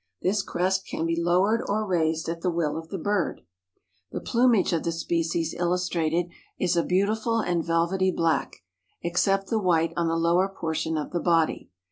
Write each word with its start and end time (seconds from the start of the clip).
This 0.23 0.41
crest 0.41 0.87
can 0.87 1.05
be 1.05 1.15
lowered 1.15 1.61
or 1.69 1.85
raised 1.85 2.27
at 2.27 2.41
the 2.41 2.49
will 2.49 2.75
of 2.75 2.89
the 2.89 2.97
bird. 2.97 3.41
The 4.11 4.19
plumage 4.19 4.73
of 4.73 4.81
the 4.81 4.91
species 4.91 5.53
illustrated 5.53 6.31
is 6.57 6.75
a 6.75 6.81
beautiful 6.83 7.37
and 7.39 7.63
velvety 7.63 8.09
black, 8.09 8.63
except 9.03 9.51
the 9.51 9.59
white 9.59 9.93
on 9.95 10.07
the 10.07 10.15
lower 10.15 10.49
portion 10.49 10.97
of 10.97 11.11
the 11.11 11.19
body. 11.19 11.69